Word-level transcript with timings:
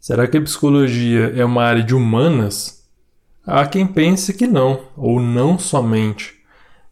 Será 0.00 0.26
que 0.26 0.38
a 0.38 0.40
psicologia 0.40 1.30
é 1.36 1.44
uma 1.44 1.62
área 1.62 1.82
de 1.82 1.94
humanas? 1.94 2.88
Há 3.46 3.66
quem 3.66 3.86
pense 3.86 4.32
que 4.32 4.46
não, 4.46 4.80
ou 4.96 5.20
não 5.20 5.58
somente. 5.58 6.36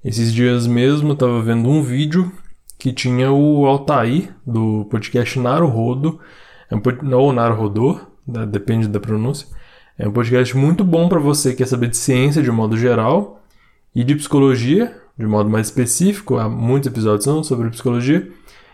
Esses 0.05 0.31
dias 0.31 0.67
mesmo 0.67 1.09
eu 1.09 1.13
estava 1.15 1.41
vendo 1.41 1.71
um 1.71 1.83
vídeo 1.83 2.31
que 2.79 2.93
tinha 2.93 3.33
o 3.33 3.65
Altair, 3.65 4.35
do 4.47 4.85
podcast 4.91 5.39
Naruhodo, 5.39 6.21
é 6.71 7.15
ou 7.15 7.33
Naruhodô, 7.33 7.99
né, 8.27 8.45
depende 8.45 8.87
da 8.87 9.01
pronúncia. 9.01 9.49
É 9.99 10.07
um 10.07 10.13
podcast 10.13 10.55
muito 10.55 10.85
bom 10.85 11.09
para 11.09 11.19
você 11.19 11.53
que 11.53 11.57
quer 11.57 11.67
saber 11.67 11.89
de 11.89 11.97
ciência 11.97 12.43
de 12.43 12.51
modo 12.51 12.77
geral 12.77 13.43
e 13.95 14.05
de 14.05 14.15
psicologia, 14.17 14.95
de 15.19 15.27
modo 15.27 15.49
mais 15.49 15.69
específico. 15.69 16.37
Há 16.37 16.47
muitos 16.47 16.89
episódios 16.89 17.47
sobre 17.47 17.71
psicologia. 17.71 18.31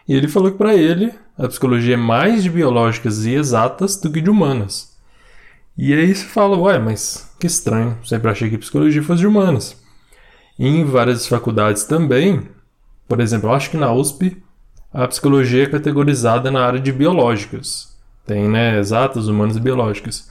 E 0.08 0.12
ele 0.12 0.26
falou 0.26 0.50
que 0.50 0.58
para 0.58 0.74
ele 0.74 1.14
a 1.36 1.48
psicologia 1.48 1.94
é 1.94 1.96
mais 1.96 2.42
de 2.42 2.50
biológicas 2.50 3.24
e 3.26 3.34
exatas 3.34 3.96
do 3.96 4.10
que 4.10 4.20
de 4.20 4.30
humanas. 4.30 4.96
E 5.76 5.92
aí 5.92 6.14
você 6.14 6.25
fala, 6.25 6.56
ué, 6.56 6.79
mas 6.79 7.34
que 7.40 7.46
estranho, 7.46 7.98
sempre 8.04 8.30
achei 8.30 8.48
que 8.48 8.58
psicologia 8.58 9.02
fosse 9.02 9.20
de 9.20 9.26
humanas. 9.26 9.76
E 10.58 10.66
em 10.66 10.84
várias 10.84 11.26
faculdades 11.26 11.84
também, 11.84 12.48
por 13.08 13.20
exemplo, 13.20 13.50
acho 13.50 13.70
que 13.70 13.76
na 13.76 13.92
USP 13.92 14.40
a 14.92 15.08
psicologia 15.08 15.64
é 15.64 15.66
categorizada 15.66 16.50
na 16.50 16.64
área 16.64 16.78
de 16.78 16.92
biológicas. 16.92 17.98
Tem, 18.25 18.48
né, 18.48 18.78
exatas, 18.78 19.26
humanas 19.26 19.56
e 19.56 19.61
biológicas. 19.61 20.30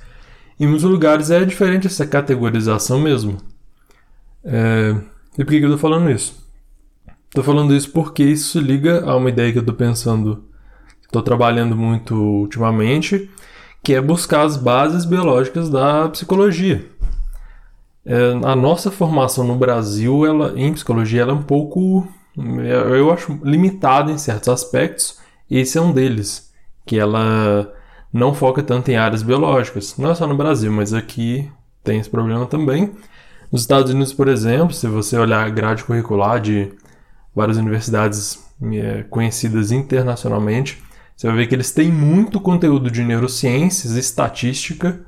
Em 0.57 0.65
muitos 0.65 0.85
lugares 0.85 1.29
é 1.29 1.43
diferente 1.43 1.87
essa 1.87 2.07
categorização 2.07 2.99
mesmo. 2.99 3.37
É... 4.45 4.95
E 5.37 5.43
por 5.43 5.47
que 5.47 5.57
eu 5.57 5.63
estou 5.63 5.77
falando 5.77 6.09
isso? 6.09 6.41
Estou 7.25 7.43
falando 7.43 7.75
isso 7.75 7.91
porque 7.91 8.23
isso 8.23 8.59
liga 8.59 9.03
a 9.03 9.15
uma 9.17 9.29
ideia 9.29 9.51
que 9.51 9.57
eu 9.57 9.61
estou 9.61 9.75
pensando 9.75 10.45
estou 11.13 11.21
trabalhando 11.21 11.75
muito 11.75 12.15
ultimamente, 12.15 13.29
que 13.83 13.93
é 13.93 14.01
buscar 14.01 14.41
as 14.41 14.57
bases 14.57 15.05
biológicas 15.05 15.69
da 15.69 16.09
psicologia. 16.09 16.85
É, 18.03 18.31
a 18.43 18.55
nossa 18.55 18.89
formação 18.89 19.45
no 19.45 19.55
Brasil, 19.55 20.25
ela, 20.25 20.53
em 20.59 20.73
psicologia, 20.73 21.21
ela 21.21 21.31
é 21.31 21.35
um 21.35 21.43
pouco, 21.43 22.07
eu 22.35 23.13
acho, 23.13 23.39
limitada 23.43 24.11
em 24.11 24.17
certos 24.17 24.49
aspectos. 24.49 25.19
Esse 25.49 25.77
é 25.77 25.81
um 25.81 25.91
deles, 25.91 26.51
que 26.85 26.97
ela 26.97 27.71
não 28.11 28.33
foca 28.33 28.63
tanto 28.63 28.89
em 28.89 28.95
áreas 28.95 29.21
biológicas. 29.21 29.95
Não 29.97 30.09
é 30.09 30.15
só 30.15 30.25
no 30.25 30.35
Brasil, 30.35 30.71
mas 30.71 30.93
aqui 30.93 31.49
tem 31.83 31.99
esse 31.99 32.09
problema 32.09 32.47
também. 32.47 32.91
Nos 33.51 33.61
Estados 33.61 33.91
Unidos, 33.91 34.13
por 34.13 34.27
exemplo, 34.27 34.73
se 34.73 34.87
você 34.87 35.15
olhar 35.15 35.45
a 35.45 35.49
grade 35.49 35.83
curricular 35.83 36.39
de 36.39 36.73
várias 37.35 37.57
universidades 37.57 38.43
é, 38.71 39.03
conhecidas 39.09 39.71
internacionalmente, 39.71 40.81
você 41.23 41.27
vai 41.27 41.37
ver 41.37 41.47
que 41.47 41.55
eles 41.55 41.71
têm 41.71 41.89
muito 41.89 42.37
conteúdo 42.37 42.91
de 42.91 43.01
neurociências, 43.01 43.93
estatística. 43.93 44.99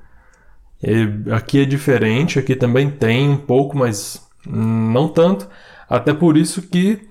E 0.81 1.29
aqui 1.29 1.59
é 1.59 1.65
diferente, 1.65 2.39
aqui 2.39 2.55
também 2.55 2.89
tem 2.89 3.27
um 3.27 3.35
pouco, 3.35 3.77
mas 3.77 4.25
não 4.47 5.09
tanto. 5.09 5.45
Até 5.89 6.13
por 6.13 6.37
isso 6.37 6.61
que 6.61 7.01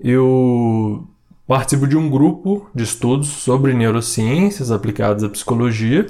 eu 0.00 1.06
participo 1.46 1.86
de 1.86 1.96
um 1.96 2.10
grupo 2.10 2.68
de 2.74 2.82
estudos 2.82 3.28
sobre 3.28 3.72
neurociências 3.72 4.72
aplicadas 4.72 5.22
à 5.22 5.28
psicologia. 5.28 6.08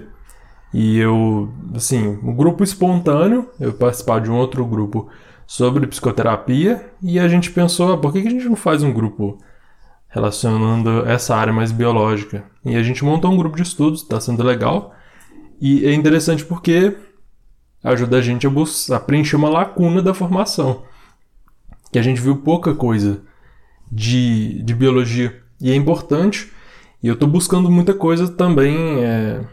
E 0.72 0.98
eu, 0.98 1.52
assim, 1.74 2.18
um 2.22 2.34
grupo 2.34 2.64
espontâneo, 2.64 3.50
eu 3.60 3.74
participar 3.74 4.18
de 4.22 4.30
um 4.30 4.36
outro 4.36 4.64
grupo 4.64 5.10
sobre 5.46 5.86
psicoterapia, 5.86 6.90
e 7.02 7.18
a 7.18 7.28
gente 7.28 7.50
pensou, 7.50 7.92
ah, 7.92 7.98
por 7.98 8.14
que 8.14 8.20
a 8.20 8.30
gente 8.30 8.48
não 8.48 8.56
faz 8.56 8.82
um 8.82 8.94
grupo 8.94 9.36
relacionando 10.10 11.06
essa 11.06 11.34
área 11.36 11.52
mais 11.52 11.72
biológica. 11.72 12.44
E 12.64 12.76
a 12.76 12.82
gente 12.82 13.04
montou 13.04 13.32
um 13.32 13.36
grupo 13.36 13.56
de 13.56 13.62
estudos, 13.62 14.02
está 14.02 14.20
sendo 14.20 14.42
legal. 14.42 14.92
E 15.60 15.86
é 15.86 15.94
interessante 15.94 16.44
porque 16.44 16.96
ajuda 17.82 18.18
a 18.18 18.20
gente 18.20 18.46
a, 18.46 18.50
a 18.96 19.00
preencher 19.00 19.36
uma 19.36 19.48
lacuna 19.48 20.02
da 20.02 20.12
formação. 20.12 20.82
Que 21.92 21.98
a 21.98 22.02
gente 22.02 22.20
viu 22.20 22.36
pouca 22.36 22.74
coisa 22.74 23.22
de, 23.90 24.60
de 24.62 24.74
biologia. 24.74 25.40
E 25.60 25.70
é 25.70 25.76
importante. 25.76 26.52
E 27.02 27.06
eu 27.06 27.14
estou 27.14 27.28
buscando 27.28 27.70
muita 27.70 27.94
coisa 27.94 28.28
também, 28.28 29.04
é, 29.04 29.44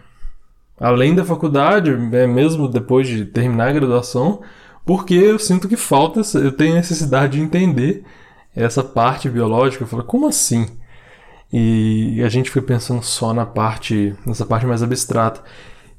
além 0.79 1.13
da 1.13 1.23
faculdade, 1.23 1.91
é, 1.91 2.25
mesmo 2.25 2.67
depois 2.67 3.07
de 3.07 3.25
terminar 3.25 3.69
a 3.69 3.73
graduação, 3.73 4.41
porque 4.85 5.13
eu 5.13 5.37
sinto 5.37 5.67
que 5.67 5.77
falta, 5.77 6.21
eu 6.35 6.51
tenho 6.51 6.75
necessidade 6.75 7.37
de 7.37 7.43
entender 7.43 8.03
essa 8.63 8.83
parte 8.83 9.29
biológica, 9.29 9.83
eu 9.83 9.87
falei, 9.87 10.05
como 10.05 10.27
assim? 10.27 10.67
E 11.51 12.21
a 12.23 12.29
gente 12.29 12.49
foi 12.49 12.61
pensando 12.61 13.01
só 13.01 13.33
na 13.33 13.45
parte, 13.45 14.15
nessa 14.25 14.45
parte 14.45 14.65
mais 14.65 14.83
abstrata. 14.83 15.41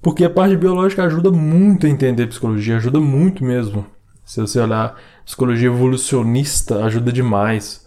Porque 0.02 0.24
a 0.24 0.30
parte 0.30 0.56
biológica 0.56 1.04
ajuda 1.04 1.30
muito 1.30 1.86
a 1.86 1.88
entender 1.88 2.26
psicologia, 2.26 2.76
ajuda 2.76 3.00
muito 3.00 3.44
mesmo. 3.44 3.86
Se 4.24 4.40
você 4.40 4.60
olhar 4.60 4.96
psicologia 5.24 5.68
evolucionista, 5.68 6.84
ajuda 6.84 7.10
demais. 7.10 7.86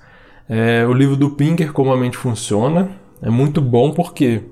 É, 0.50 0.86
o 0.88 0.94
livro 0.94 1.16
do 1.16 1.30
Pinker, 1.32 1.72
Como 1.72 1.94
a 1.94 1.98
Mente 1.98 2.18
Funciona, 2.18 2.90
é 3.22 3.30
muito 3.30 3.62
bom 3.62 3.92
porque 3.92 4.44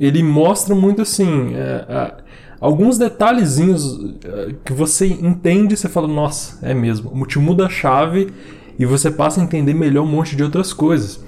ele 0.00 0.22
mostra 0.22 0.74
muito 0.74 1.00
assim. 1.00 1.54
É, 1.54 1.86
é, 1.88 2.16
alguns 2.60 2.98
detalhezinhos 2.98 4.16
é, 4.24 4.54
que 4.64 4.72
você 4.72 5.06
entende 5.06 5.74
e 5.74 5.76
você 5.76 5.88
fala, 5.88 6.08
nossa, 6.08 6.58
é 6.66 6.74
mesmo. 6.74 7.26
Te 7.26 7.38
muda 7.38 7.66
a 7.66 7.70
chave 7.70 8.32
e 8.78 8.86
você 8.86 9.10
passa 9.10 9.40
a 9.40 9.44
entender 9.44 9.74
melhor 9.74 10.04
um 10.04 10.10
monte 10.10 10.36
de 10.36 10.42
outras 10.42 10.72
coisas. 10.72 11.22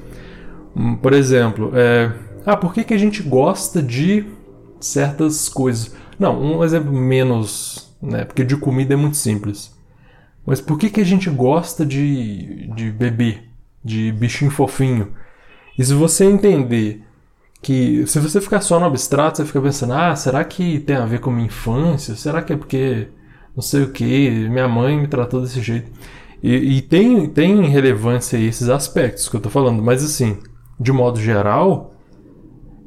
Hum, 0.77 0.97
por 0.97 1.13
exemplo, 1.13 1.71
é, 1.75 2.13
ah, 2.47 2.57
por 2.57 2.75
que, 2.75 2.85
que 2.85 2.95
a 2.95 2.99
gente 2.99 3.23
gosta 3.23 3.83
de 3.83 4.27
certas 4.81 5.49
coisas? 5.49 5.95
Não, 6.19 6.41
um 6.41 6.65
exemplo 6.65 6.93
menos, 6.93 7.95
né? 8.03 8.25
Porque 8.25 8.45
de 8.45 8.57
comida 8.57 8.95
é 8.95 8.97
muito 8.97 9.17
simples. 9.17 9.75
Mas 10.47 10.61
por 10.61 10.79
que, 10.79 10.91
que 10.91 11.01
a 11.01 11.05
gente 11.05 11.31
gosta 11.31 11.87
de, 11.87 12.69
de 12.75 12.91
bebê, 12.91 13.39
de 13.83 14.13
bichinho 14.13 14.51
fofinho? 14.51 15.13
E 15.79 15.85
se 15.85 15.95
você 15.95 16.25
entender 16.25 17.03
que 17.63 18.07
se 18.07 18.21
você 18.21 18.41
ficar 18.41 18.61
só 18.61 18.79
no 18.79 18.87
abstrato, 18.87 19.39
você 19.39 19.47
fica 19.47 19.61
pensando, 19.61 19.95
ah, 19.95 20.15
será 20.15 20.45
que 20.45 20.79
tem 20.81 20.97
a 20.97 21.07
ver 21.07 21.21
com 21.21 21.31
minha 21.31 21.47
infância? 21.47 22.15
Será 22.15 22.43
que 22.43 22.53
é 22.53 22.57
porque 22.57 23.09
não 23.57 23.63
sei 23.63 23.85
o 23.85 23.91
que, 23.91 24.49
minha 24.49 24.69
mãe 24.69 24.99
me 24.99 25.09
tratou 25.09 25.41
desse 25.41 25.63
jeito? 25.63 25.91
E, 26.45 26.77
e, 26.77 26.83
tem, 26.83 27.27
tem 27.27 27.63
relevância 27.71 28.37
esses 28.37 28.69
aspectos 28.69 29.31
que 29.31 29.37
eu 29.37 29.39
estou 29.39 29.51
falando, 29.51 29.83
mas 29.83 30.05
assim, 30.05 30.37
de 30.79 30.93
modo 30.93 31.19
geral, 31.19 31.95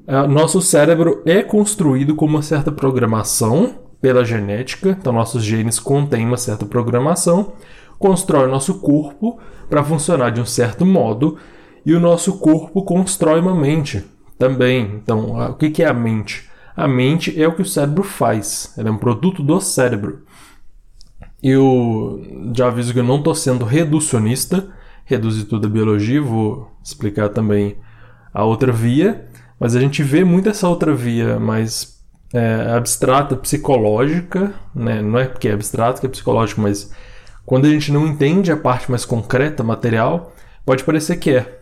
é, 0.05 0.27
nosso 0.27 0.61
cérebro 0.61 1.23
é 1.25 1.41
construído 1.41 2.13
com 2.13 2.27
uma 2.27 2.43
certa 2.43 2.71
programação 2.71 3.79
pela 3.99 4.23
genética, 4.23 4.89
então 4.89 5.11
nossos 5.11 5.43
genes 5.43 5.79
contêm 5.79 6.23
uma 6.23 6.37
certa 6.37 6.67
programação, 6.67 7.53
constrói 7.97 8.47
nosso 8.47 8.75
corpo 8.75 9.39
para 9.67 9.83
funcionar 9.83 10.29
de 10.29 10.39
um 10.39 10.45
certo 10.45 10.85
modo, 10.85 11.39
e 11.83 11.95
o 11.95 11.99
nosso 11.99 12.37
corpo 12.37 12.83
constrói 12.83 13.39
uma 13.39 13.55
mente 13.55 14.05
também. 14.37 15.01
Então, 15.01 15.49
o 15.49 15.55
que 15.55 15.81
é 15.81 15.87
a 15.87 15.93
mente? 15.95 16.47
A 16.75 16.87
mente 16.87 17.41
é 17.41 17.47
o 17.47 17.55
que 17.55 17.63
o 17.63 17.65
cérebro 17.65 18.03
faz, 18.03 18.75
ela 18.77 18.89
é 18.89 18.91
um 18.91 18.99
produto 18.99 19.41
do 19.41 19.59
cérebro. 19.59 20.26
Eu 21.41 22.21
já 22.55 22.67
aviso 22.67 22.93
que 22.93 22.99
eu 22.99 23.03
não 23.03 23.17
estou 23.17 23.35
sendo 23.35 23.65
reducionista, 23.65 24.67
reduzir 25.05 25.45
tudo 25.45 25.67
a 25.67 25.69
biologia, 25.69 26.21
vou 26.21 26.71
explicar 26.83 27.29
também 27.29 27.77
a 28.33 28.43
outra 28.43 28.71
via, 28.71 29.27
mas 29.59 29.75
a 29.75 29.79
gente 29.79 30.03
vê 30.03 30.23
muito 30.23 30.49
essa 30.49 30.67
outra 30.67 30.93
via 30.93 31.39
mais 31.39 31.97
é, 32.33 32.71
abstrata, 32.75 33.35
psicológica, 33.35 34.53
né? 34.75 35.01
não 35.01 35.17
é 35.17 35.25
porque 35.25 35.47
é 35.47 35.53
abstrato 35.53 36.01
que 36.01 36.07
é 36.07 36.09
psicológico, 36.09 36.61
mas 36.61 36.91
quando 37.45 37.65
a 37.65 37.69
gente 37.69 37.91
não 37.91 38.05
entende 38.05 38.51
a 38.51 38.57
parte 38.57 38.91
mais 38.91 39.05
concreta, 39.05 39.63
material, 39.63 40.33
pode 40.65 40.83
parecer 40.83 41.15
que 41.17 41.31
é. 41.31 41.61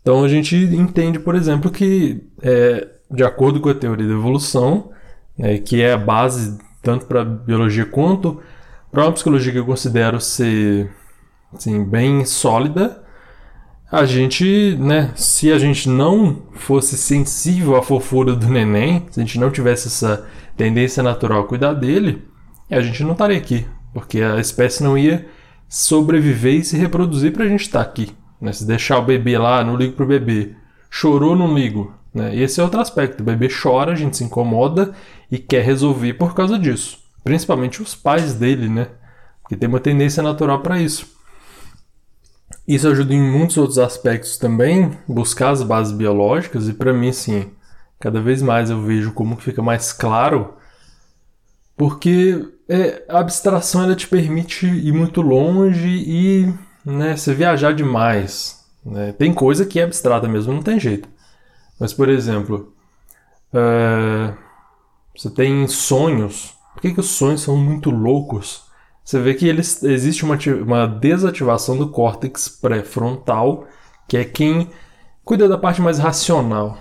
Então 0.00 0.24
a 0.24 0.28
gente 0.28 0.56
entende, 0.56 1.18
por 1.18 1.34
exemplo, 1.34 1.70
que 1.70 2.22
é, 2.40 2.88
de 3.10 3.22
acordo 3.22 3.60
com 3.60 3.68
a 3.68 3.74
teoria 3.74 4.06
da 4.06 4.14
evolução, 4.14 4.90
né, 5.36 5.58
que 5.58 5.82
é 5.82 5.92
a 5.92 5.98
base 5.98 6.58
tanto 6.82 7.06
para 7.06 7.22
a 7.22 7.24
biologia 7.24 7.84
quanto 7.84 8.40
para 8.96 9.04
uma 9.04 9.12
psicologia 9.12 9.52
que 9.52 9.58
eu 9.58 9.66
considero 9.66 10.18
ser 10.18 10.90
assim, 11.52 11.84
bem 11.84 12.24
sólida, 12.24 13.04
a 13.92 14.06
gente, 14.06 14.74
né, 14.80 15.12
se 15.14 15.52
a 15.52 15.58
gente 15.58 15.86
não 15.86 16.44
fosse 16.54 16.96
sensível 16.96 17.76
à 17.76 17.82
fofura 17.82 18.34
do 18.34 18.48
neném, 18.48 19.06
se 19.10 19.20
a 19.20 19.22
gente 19.22 19.38
não 19.38 19.50
tivesse 19.50 19.88
essa 19.88 20.26
tendência 20.56 21.02
natural 21.02 21.42
a 21.42 21.46
cuidar 21.46 21.74
dele, 21.74 22.24
a 22.70 22.80
gente 22.80 23.04
não 23.04 23.12
estaria 23.12 23.36
aqui, 23.36 23.66
porque 23.92 24.22
a 24.22 24.40
espécie 24.40 24.82
não 24.82 24.96
ia 24.96 25.28
sobreviver 25.68 26.54
e 26.54 26.64
se 26.64 26.78
reproduzir 26.78 27.34
para 27.34 27.44
a 27.44 27.48
gente 27.48 27.66
estar 27.66 27.84
tá 27.84 27.90
aqui. 27.90 28.16
Né? 28.40 28.50
Se 28.50 28.66
deixar 28.66 28.98
o 28.98 29.04
bebê 29.04 29.36
lá, 29.36 29.62
não 29.62 29.76
ligo 29.76 29.92
pro 29.92 30.06
bebê. 30.06 30.54
Chorou, 30.88 31.36
não 31.36 31.54
ligo. 31.54 31.92
Né? 32.14 32.34
Esse 32.34 32.60
é 32.60 32.64
outro 32.64 32.80
aspecto. 32.80 33.20
O 33.20 33.26
bebê 33.26 33.48
chora, 33.50 33.92
a 33.92 33.94
gente 33.94 34.16
se 34.16 34.24
incomoda 34.24 34.94
e 35.30 35.36
quer 35.36 35.62
resolver 35.62 36.14
por 36.14 36.34
causa 36.34 36.58
disso 36.58 37.04
principalmente 37.26 37.82
os 37.82 37.94
pais 37.94 38.32
dele, 38.32 38.70
né? 38.70 38.86
Porque 39.42 39.56
tem 39.56 39.68
uma 39.68 39.80
tendência 39.80 40.22
natural 40.22 40.62
para 40.62 40.80
isso. 40.80 41.14
Isso 42.66 42.88
ajuda 42.88 43.12
em 43.12 43.20
muitos 43.20 43.58
outros 43.58 43.78
aspectos 43.78 44.38
também, 44.38 44.96
buscar 45.06 45.50
as 45.50 45.62
bases 45.62 45.92
biológicas, 45.92 46.68
e 46.68 46.72
para 46.72 46.94
mim, 46.94 47.12
sim, 47.12 47.50
Cada 47.98 48.20
vez 48.20 48.42
mais 48.42 48.68
eu 48.68 48.82
vejo 48.82 49.12
como 49.12 49.36
que 49.36 49.44
fica 49.44 49.62
mais 49.62 49.92
claro, 49.92 50.54
porque 51.76 52.46
é, 52.68 53.02
a 53.08 53.20
abstração 53.20 53.82
ela 53.82 53.96
te 53.96 54.06
permite 54.06 54.66
ir 54.66 54.92
muito 54.92 55.22
longe 55.22 55.88
e 55.88 56.54
né, 56.84 57.16
você 57.16 57.32
viajar 57.32 57.72
demais. 57.72 58.64
Né? 58.84 59.12
Tem 59.12 59.32
coisa 59.32 59.64
que 59.64 59.80
é 59.80 59.84
abstrata 59.84 60.28
mesmo, 60.28 60.52
não 60.52 60.62
tem 60.62 60.78
jeito. 60.78 61.08
Mas, 61.80 61.94
por 61.94 62.08
exemplo, 62.08 62.74
é, 63.52 64.34
você 65.16 65.30
tem 65.30 65.66
sonhos. 65.66 66.54
Por 66.76 66.82
que, 66.82 66.92
que 66.92 67.00
os 67.00 67.08
sonhos 67.08 67.40
são 67.40 67.56
muito 67.56 67.90
loucos? 67.90 68.64
Você 69.02 69.18
vê 69.18 69.32
que 69.32 69.48
eles, 69.48 69.82
existe 69.82 70.26
uma, 70.26 70.38
uma 70.62 70.86
desativação 70.86 71.74
do 71.78 71.88
córtex 71.88 72.50
pré-frontal, 72.50 73.66
que 74.06 74.18
é 74.18 74.24
quem 74.24 74.68
cuida 75.24 75.48
da 75.48 75.56
parte 75.56 75.80
mais 75.80 75.98
racional 75.98 76.76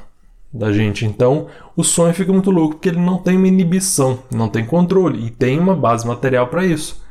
da 0.54 0.74
gente. 0.74 1.06
Então, 1.06 1.48
o 1.78 1.84
sonho 1.84 2.14
fica 2.14 2.34
muito 2.34 2.52
louco 2.52 2.76
porque 2.76 2.90
ele 2.90 3.00
não 3.00 3.20
tem 3.20 3.38
uma 3.38 3.48
inibição, 3.48 4.20
não 4.30 4.50
tem 4.50 4.66
controle 4.66 5.28
e 5.28 5.30
tem 5.32 5.58
uma 5.58 5.74
base 5.74 6.06
material 6.06 6.48
para 6.48 6.66
isso. 6.66 7.02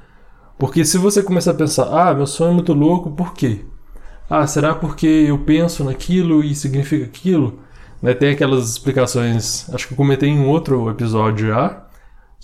Porque 0.58 0.84
se 0.84 0.98
você 0.98 1.22
começar 1.22 1.52
a 1.52 1.54
pensar, 1.54 1.84
ah, 1.84 2.12
meu 2.12 2.26
sonho 2.26 2.50
é 2.50 2.54
muito 2.54 2.74
louco, 2.74 3.10
por 3.10 3.32
quê? 3.32 3.64
Ah, 4.28 4.46
será 4.46 4.74
porque 4.74 5.06
eu 5.06 5.38
penso 5.38 5.84
naquilo 5.84 6.44
e 6.44 6.54
significa 6.54 7.06
aquilo? 7.06 7.60
Né, 8.02 8.12
tem 8.12 8.30
aquelas 8.30 8.68
explicações, 8.68 9.72
acho 9.72 9.88
que 9.88 9.94
eu 9.94 9.96
comentei 9.96 10.28
em 10.28 10.44
outro 10.44 10.90
episódio 10.90 11.46
já, 11.46 11.83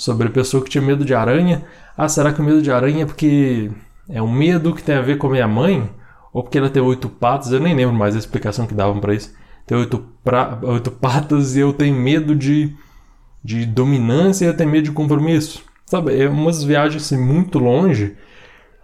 sobre 0.01 0.29
a 0.29 0.31
pessoa 0.31 0.65
que 0.65 0.71
tinha 0.71 0.81
medo 0.81 1.05
de 1.05 1.15
aranha. 1.15 1.63
Ah, 1.95 2.09
será 2.09 2.33
que 2.33 2.41
o 2.41 2.45
medo 2.45 2.63
de 2.63 2.73
aranha 2.73 3.03
é 3.03 3.07
porque 3.07 3.71
é 4.09 4.23
um 4.23 4.33
medo 4.33 4.75
que 4.75 4.83
tem 4.83 4.95
a 4.95 5.03
ver 5.03 5.19
com 5.19 5.27
a 5.27 5.31
minha 5.31 5.47
mãe? 5.47 5.91
Ou 6.33 6.43
porque 6.43 6.57
ela 6.57 6.71
tem 6.71 6.83
oito 6.83 7.07
patas? 7.11 7.53
Eu 7.53 7.61
nem 7.61 7.75
lembro 7.75 7.95
mais 7.95 8.17
a 8.17 8.19
explicação 8.19 8.67
que 8.67 8.73
davam 8.73 8.99
para 8.99 9.15
isso 9.15 9.31
tem 9.67 9.77
oito, 9.77 10.05
pra, 10.25 10.59
oito 10.63 10.91
patas 10.91 11.55
e 11.55 11.61
eu 11.61 11.71
tenho 11.75 11.95
medo 11.95 12.35
de, 12.35 12.75
de 13.45 13.67
dominância 13.67 14.47
e 14.47 14.49
eu 14.49 14.57
tenho 14.57 14.71
medo 14.71 14.85
de 14.85 14.93
compromisso. 14.93 15.63
Sabe, 15.85 16.19
é 16.19 16.27
umas 16.29 16.65
viagens 16.65 17.05
assim, 17.05 17.23
muito 17.23 17.59
longe. 17.59 18.17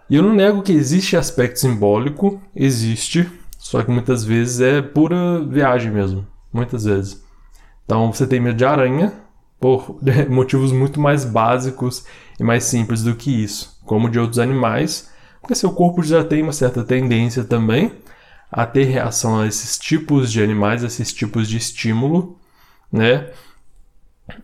E 0.07 0.17
eu 0.17 0.21
não 0.21 0.35
nego 0.35 0.61
que 0.61 0.71
existe 0.71 1.17
aspecto 1.17 1.59
simbólico, 1.59 2.39
existe, 2.55 3.27
só 3.57 3.81
que 3.81 3.89
muitas 3.89 4.23
vezes 4.23 4.61
é 4.61 4.81
pura 4.83 5.43
viagem 5.43 5.91
mesmo. 5.91 6.27
Muitas 6.53 6.85
vezes. 6.85 7.25
Então 7.83 8.13
você 8.13 8.27
tem 8.27 8.39
medo 8.39 8.55
de 8.55 8.63
aranha 8.65 9.11
por 9.59 9.99
motivos 10.29 10.71
muito 10.71 10.99
mais 10.99 11.25
básicos 11.25 12.05
e 12.39 12.43
mais 12.43 12.63
simples 12.63 13.03
do 13.03 13.15
que 13.15 13.43
isso, 13.43 13.79
como 13.85 14.09
de 14.09 14.19
outros 14.19 14.39
animais, 14.39 15.09
porque 15.41 15.55
seu 15.55 15.71
corpo 15.71 16.03
já 16.03 16.23
tem 16.23 16.43
uma 16.43 16.53
certa 16.53 16.83
tendência 16.83 17.43
também 17.43 17.91
a 18.51 18.65
ter 18.65 18.83
reação 18.83 19.39
a 19.39 19.47
esses 19.47 19.77
tipos 19.77 20.31
de 20.31 20.41
animais, 20.41 20.83
a 20.83 20.87
esses 20.87 21.13
tipos 21.13 21.47
de 21.47 21.57
estímulo, 21.57 22.37
né? 22.91 23.27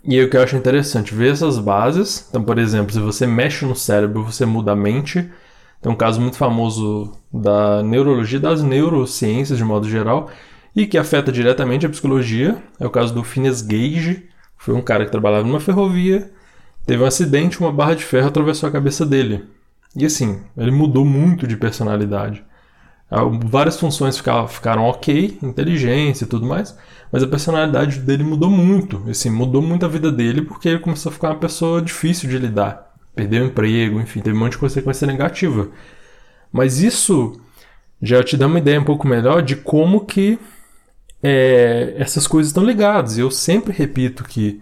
E 0.03 0.17
aí 0.17 0.25
o 0.25 0.29
que 0.29 0.37
eu 0.37 0.43
acho 0.43 0.55
interessante, 0.55 1.13
ver 1.13 1.31
essas 1.31 1.59
bases. 1.59 2.25
Então, 2.29 2.43
por 2.43 2.57
exemplo, 2.57 2.93
se 2.93 2.99
você 2.99 3.27
mexe 3.27 3.65
no 3.65 3.75
cérebro, 3.75 4.23
você 4.23 4.45
muda 4.45 4.71
a 4.71 4.75
mente. 4.75 5.29
Tem 5.81 5.91
um 5.91 5.95
caso 5.95 6.21
muito 6.21 6.37
famoso 6.37 7.11
da 7.31 7.83
neurologia, 7.83 8.39
das 8.39 8.63
neurociências 8.63 9.57
de 9.57 9.63
modo 9.65 9.89
geral, 9.89 10.29
e 10.73 10.87
que 10.87 10.97
afeta 10.97 11.31
diretamente 11.31 11.85
a 11.85 11.89
psicologia. 11.89 12.57
É 12.79 12.85
o 12.85 12.89
caso 12.89 13.13
do 13.13 13.23
Phineas 13.23 13.61
Gage, 13.61 14.29
foi 14.63 14.73
um 14.73 14.81
cara 14.81 15.03
que 15.03 15.11
trabalhava 15.11 15.45
numa 15.45 15.59
ferrovia, 15.59 16.31
teve 16.85 17.03
um 17.03 17.05
acidente, 17.05 17.59
uma 17.59 17.69
barra 17.69 17.95
de 17.95 18.03
ferro 18.05 18.29
atravessou 18.29 18.69
a 18.69 18.71
cabeça 18.71 19.05
dele. 19.05 19.43
E 19.93 20.05
assim, 20.05 20.41
ele 20.57 20.71
mudou 20.71 21.03
muito 21.03 21.45
de 21.45 21.57
personalidade. 21.57 22.41
Ah, 23.11 23.25
várias 23.25 23.77
funções 23.77 24.15
ficaram, 24.15 24.47
ficaram 24.47 24.83
ok, 24.83 25.37
inteligência 25.43 26.23
e 26.23 26.27
tudo 26.27 26.45
mais, 26.45 26.77
mas 27.11 27.21
a 27.21 27.27
personalidade 27.27 27.99
dele 27.99 28.23
mudou 28.23 28.49
muito. 28.49 29.03
Assim, 29.09 29.29
mudou 29.29 29.61
muito 29.61 29.85
a 29.85 29.89
vida 29.89 30.09
dele 30.09 30.41
porque 30.41 30.69
ele 30.69 30.79
começou 30.79 31.09
a 31.09 31.13
ficar 31.13 31.31
uma 31.31 31.39
pessoa 31.39 31.81
difícil 31.81 32.29
de 32.29 32.37
lidar. 32.37 32.93
Perdeu 33.13 33.43
o 33.43 33.47
emprego, 33.47 33.99
enfim, 33.99 34.21
teve 34.21 34.37
um 34.37 34.39
monte 34.39 34.53
de 34.53 34.59
consequência 34.59 35.05
negativa. 35.05 35.67
Mas 36.53 36.79
isso 36.79 37.37
já 38.01 38.23
te 38.23 38.37
dá 38.37 38.47
uma 38.47 38.59
ideia 38.59 38.79
um 38.79 38.85
pouco 38.85 39.05
melhor 39.05 39.41
de 39.41 39.57
como 39.57 40.05
que 40.05 40.39
é, 41.23 41.95
essas 41.97 42.27
coisas 42.27 42.49
estão 42.49 42.63
ligadas. 42.63 43.17
Eu 43.17 43.31
sempre 43.31 43.71
repito 43.71 44.25
que 44.25 44.61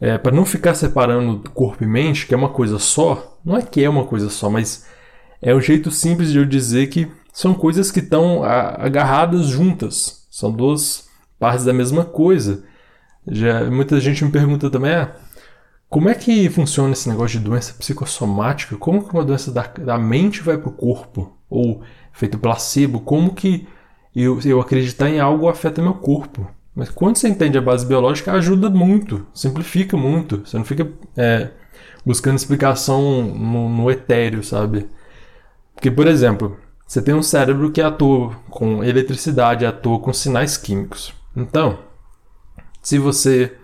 é, 0.00 0.16
para 0.16 0.34
não 0.34 0.44
ficar 0.44 0.74
separando 0.74 1.50
corpo 1.50 1.82
e 1.82 1.86
mente, 1.86 2.26
que 2.26 2.34
é 2.34 2.36
uma 2.36 2.48
coisa 2.48 2.78
só, 2.78 3.38
não 3.44 3.56
é 3.56 3.62
que 3.62 3.82
é 3.82 3.90
uma 3.90 4.04
coisa 4.04 4.30
só, 4.30 4.48
mas 4.48 4.86
é 5.40 5.54
um 5.54 5.60
jeito 5.60 5.90
simples 5.90 6.30
de 6.30 6.38
eu 6.38 6.44
dizer 6.44 6.86
que 6.88 7.10
são 7.32 7.52
coisas 7.54 7.90
que 7.90 8.00
estão 8.00 8.44
agarradas 8.44 9.46
juntas. 9.46 10.26
São 10.30 10.52
duas 10.52 11.08
partes 11.38 11.64
da 11.64 11.72
mesma 11.72 12.04
coisa. 12.04 12.64
Já, 13.26 13.64
muita 13.70 14.00
gente 14.00 14.24
me 14.24 14.30
pergunta 14.30 14.70
também, 14.70 14.92
ah, 14.92 15.14
como 15.88 16.08
é 16.08 16.14
que 16.14 16.48
funciona 16.48 16.92
esse 16.92 17.08
negócio 17.08 17.38
de 17.38 17.44
doença 17.44 17.74
psicossomática? 17.74 18.76
Como 18.76 19.04
que 19.04 19.12
uma 19.12 19.24
doença 19.24 19.50
da, 19.50 19.62
da 19.62 19.98
mente 19.98 20.42
vai 20.42 20.56
para 20.56 20.68
o 20.68 20.72
corpo? 20.72 21.36
Ou 21.50 21.82
feito 22.12 22.38
placebo? 22.38 23.00
Como 23.00 23.34
que 23.34 23.66
eu, 24.14 24.38
eu 24.44 24.60
acreditar 24.60 25.08
em 25.08 25.20
algo 25.20 25.48
afeta 25.48 25.82
meu 25.82 25.94
corpo? 25.94 26.48
Mas 26.74 26.88
quando 26.88 27.16
você 27.16 27.28
entende 27.28 27.58
a 27.58 27.62
base 27.62 27.84
biológica, 27.84 28.32
ajuda 28.32 28.70
muito, 28.70 29.26
simplifica 29.34 29.96
muito. 29.96 30.42
Você 30.44 30.56
não 30.56 30.64
fica 30.64 30.90
é, 31.16 31.50
buscando 32.04 32.36
explicação 32.36 33.22
no, 33.22 33.68
no 33.68 33.90
etéreo, 33.90 34.42
sabe? 34.42 34.88
Porque, 35.74 35.90
por 35.90 36.06
exemplo, 36.06 36.56
você 36.86 37.00
tem 37.02 37.14
um 37.14 37.22
cérebro 37.22 37.70
que 37.72 37.80
atua 37.80 38.36
com 38.48 38.82
eletricidade, 38.84 39.66
atua 39.66 39.98
com 39.98 40.12
sinais 40.12 40.56
químicos. 40.56 41.14
Então, 41.36 41.78
se 42.82 42.98
você. 42.98 43.56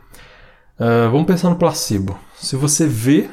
Uh, 0.78 1.10
vamos 1.10 1.26
pensar 1.26 1.50
no 1.50 1.56
placebo. 1.56 2.18
Se 2.36 2.54
você 2.56 2.86
vê, 2.86 3.28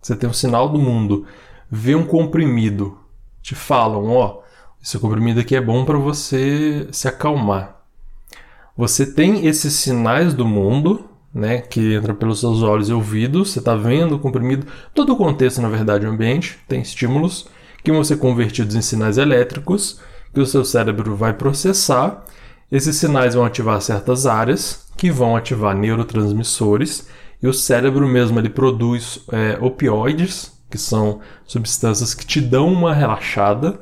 você 0.00 0.16
tem 0.16 0.28
um 0.28 0.32
sinal 0.32 0.68
do 0.68 0.78
mundo, 0.78 1.26
vê 1.70 1.94
um 1.94 2.04
comprimido, 2.04 2.98
te 3.40 3.54
falam: 3.54 4.08
ó, 4.08 4.40
esse 4.82 4.98
comprimido 4.98 5.40
aqui 5.40 5.56
é 5.56 5.60
bom 5.60 5.84
para 5.84 5.98
você 5.98 6.88
se 6.92 7.08
acalmar. 7.08 7.76
Você 8.76 9.04
tem 9.04 9.46
esses 9.46 9.74
sinais 9.74 10.32
do 10.32 10.46
mundo, 10.46 11.08
né, 11.34 11.58
que 11.58 11.94
entra 11.94 12.14
pelos 12.14 12.40
seus 12.40 12.62
olhos 12.62 12.88
e 12.88 12.92
ouvidos, 12.92 13.50
você 13.50 13.58
está 13.58 13.74
vendo 13.74 14.14
o 14.16 14.18
comprimido, 14.18 14.66
todo 14.94 15.12
o 15.12 15.16
contexto, 15.16 15.60
na 15.60 15.68
verdade, 15.68 16.06
o 16.06 16.10
ambiente, 16.10 16.58
tem 16.68 16.80
estímulos 16.80 17.48
que 17.82 17.92
vão 17.92 18.04
ser 18.04 18.18
convertidos 18.18 18.74
em 18.74 18.80
sinais 18.80 19.18
elétricos 19.18 20.00
que 20.32 20.40
o 20.40 20.46
seu 20.46 20.64
cérebro 20.64 21.16
vai 21.16 21.32
processar. 21.32 22.24
Esses 22.70 22.96
sinais 22.96 23.34
vão 23.34 23.44
ativar 23.44 23.80
certas 23.80 24.26
áreas 24.26 24.86
que 24.96 25.10
vão 25.10 25.36
ativar 25.36 25.76
neurotransmissores 25.76 27.08
e 27.42 27.46
o 27.46 27.54
cérebro 27.54 28.06
mesmo 28.06 28.38
ele 28.38 28.50
produz 28.50 29.20
é, 29.32 29.58
opioides, 29.60 30.52
que 30.68 30.76
são 30.76 31.20
substâncias 31.46 32.12
que 32.14 32.26
te 32.26 32.40
dão 32.40 32.70
uma 32.70 32.92
relaxada. 32.92 33.80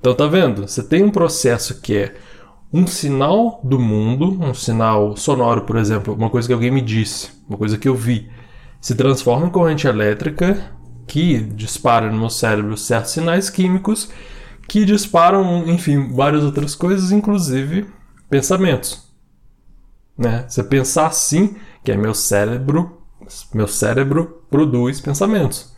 Então 0.00 0.14
tá 0.14 0.26
vendo? 0.26 0.66
Você 0.66 0.82
tem 0.82 1.02
um 1.02 1.10
processo 1.10 1.80
que 1.80 1.96
é 1.96 2.14
um 2.72 2.86
sinal 2.86 3.60
do 3.64 3.78
mundo, 3.78 4.38
um 4.42 4.54
sinal 4.54 5.16
sonoro, 5.16 5.62
por 5.62 5.76
exemplo, 5.76 6.14
uma 6.14 6.30
coisa 6.30 6.46
que 6.46 6.54
alguém 6.54 6.70
me 6.70 6.82
disse, 6.82 7.30
uma 7.48 7.56
coisa 7.58 7.78
que 7.78 7.88
eu 7.88 7.94
vi, 7.94 8.30
se 8.80 8.94
transforma 8.94 9.46
em 9.46 9.50
corrente 9.50 9.86
elétrica 9.86 10.72
que 11.06 11.38
dispara 11.38 12.10
no 12.12 12.18
meu 12.18 12.30
cérebro 12.30 12.76
certos 12.76 13.12
sinais 13.12 13.48
químicos 13.48 14.10
que 14.68 14.84
disparam, 14.84 15.66
enfim, 15.66 16.12
várias 16.12 16.44
outras 16.44 16.74
coisas, 16.74 17.10
inclusive 17.10 17.86
pensamentos. 18.28 19.08
Né? 20.16 20.44
Você 20.46 20.62
pensar 20.62 21.06
assim, 21.06 21.56
que 21.82 21.90
é 21.90 21.96
meu 21.96 22.12
cérebro, 22.12 23.00
meu 23.54 23.66
cérebro 23.66 24.42
produz 24.50 25.00
pensamentos. 25.00 25.74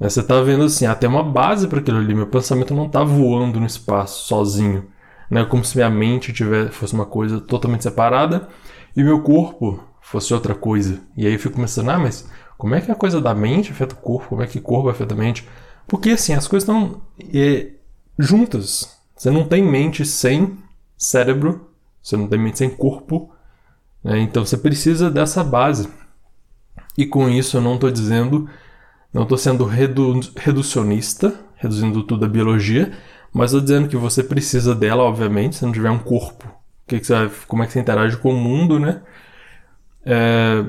Né? 0.00 0.08
Você 0.08 0.20
está 0.20 0.40
vendo 0.40 0.64
assim, 0.64 0.86
até 0.86 1.06
uma 1.06 1.22
base 1.22 1.68
para 1.68 1.78
aquilo 1.78 1.98
ali. 1.98 2.14
Meu 2.14 2.26
pensamento 2.26 2.74
não 2.74 2.86
está 2.86 3.04
voando 3.04 3.60
no 3.60 3.66
espaço 3.66 4.26
sozinho, 4.26 4.86
né? 5.30 5.44
Como 5.44 5.62
se 5.62 5.76
minha 5.76 5.90
mente 5.90 6.32
tivesse, 6.32 6.72
fosse 6.72 6.94
uma 6.94 7.06
coisa 7.06 7.40
totalmente 7.40 7.82
separada 7.82 8.48
e 8.96 9.04
meu 9.04 9.22
corpo 9.22 9.84
fosse 10.00 10.32
outra 10.32 10.54
coisa. 10.54 11.00
E 11.16 11.26
aí 11.26 11.34
eu 11.34 11.38
fico 11.38 11.60
pensando, 11.60 11.90
ah, 11.90 11.98
mas 11.98 12.28
como 12.56 12.74
é 12.74 12.80
que 12.80 12.90
a 12.90 12.94
coisa 12.94 13.20
da 13.20 13.34
mente 13.34 13.70
afeta 13.70 13.94
o 13.94 13.98
corpo? 13.98 14.30
Como 14.30 14.42
é 14.42 14.46
que 14.46 14.58
o 14.58 14.62
corpo 14.62 14.88
afeta 14.88 15.14
a 15.14 15.18
mente? 15.18 15.46
Porque 15.86 16.10
assim, 16.10 16.32
as 16.34 16.48
coisas 16.48 16.68
estão 16.68 17.02
é, 17.32 17.68
juntas. 18.18 18.98
Você 19.14 19.30
não 19.30 19.44
tem 19.44 19.62
mente 19.62 20.04
sem 20.06 20.58
cérebro, 20.96 21.68
você 22.02 22.16
não 22.16 22.26
tem 22.26 22.38
mente 22.38 22.58
sem 22.58 22.70
corpo. 22.70 23.30
Né? 24.02 24.20
Então 24.20 24.44
você 24.44 24.56
precisa 24.56 25.10
dessa 25.10 25.44
base. 25.44 25.88
E 26.96 27.06
com 27.06 27.28
isso 27.28 27.56
eu 27.56 27.60
não 27.60 27.74
estou 27.74 27.90
dizendo, 27.90 28.48
não 29.12 29.22
estou 29.22 29.38
sendo 29.38 29.64
redu 29.64 30.20
reducionista, 30.36 31.34
reduzindo 31.56 32.02
tudo 32.02 32.24
a 32.24 32.28
biologia, 32.28 32.92
mas 33.32 33.50
estou 33.50 33.60
dizendo 33.60 33.88
que 33.88 33.96
você 33.96 34.22
precisa 34.22 34.74
dela, 34.74 35.02
obviamente, 35.02 35.56
se 35.56 35.64
não 35.64 35.72
tiver 35.72 35.90
um 35.90 35.98
corpo. 35.98 36.48
Que 36.86 36.98
que 36.98 37.06
você, 37.06 37.30
como 37.46 37.62
é 37.62 37.66
que 37.66 37.72
você 37.72 37.80
interage 37.80 38.16
com 38.16 38.32
o 38.32 38.36
mundo, 38.36 38.78
né? 38.78 39.02
É, 40.04 40.64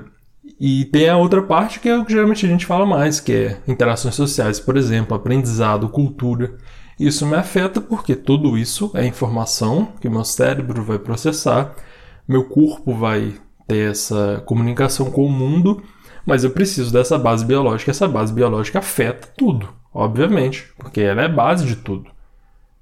e 0.59 0.85
tem 0.85 1.09
a 1.09 1.17
outra 1.17 1.41
parte 1.41 1.79
que 1.79 1.89
é 1.89 1.97
o 1.97 2.05
que 2.05 2.13
geralmente 2.13 2.45
a 2.45 2.49
gente 2.49 2.65
fala 2.65 2.85
mais, 2.85 3.19
que 3.19 3.33
é 3.33 3.61
interações 3.67 4.15
sociais, 4.15 4.59
por 4.59 4.77
exemplo, 4.77 5.15
aprendizado, 5.15 5.89
cultura. 5.89 6.55
Isso 6.99 7.25
me 7.25 7.35
afeta 7.35 7.81
porque 7.81 8.15
tudo 8.15 8.57
isso 8.57 8.91
é 8.93 9.05
informação 9.05 9.93
que 9.99 10.09
meu 10.09 10.23
cérebro 10.23 10.83
vai 10.83 10.99
processar, 10.99 11.73
meu 12.27 12.43
corpo 12.43 12.93
vai 12.93 13.33
ter 13.67 13.89
essa 13.89 14.43
comunicação 14.45 15.09
com 15.09 15.25
o 15.25 15.31
mundo, 15.31 15.81
mas 16.25 16.43
eu 16.43 16.51
preciso 16.51 16.91
dessa 16.91 17.17
base 17.17 17.45
biológica. 17.45 17.91
Essa 17.91 18.07
base 18.07 18.33
biológica 18.33 18.79
afeta 18.79 19.27
tudo, 19.37 19.69
obviamente, 19.93 20.71
porque 20.77 21.01
ela 21.01 21.21
é 21.21 21.27
base 21.27 21.65
de 21.65 21.75
tudo. 21.75 22.09